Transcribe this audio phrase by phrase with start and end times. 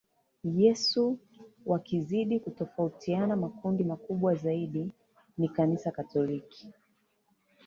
[0.53, 1.17] Yesu
[1.65, 4.91] wakizidi kutofautiana Makundi makubwa zaidi
[5.37, 6.67] ni Kanisa Katoliki